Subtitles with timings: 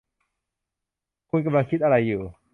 [1.29, 2.21] คุณกำลังคิดอะไรอยู่?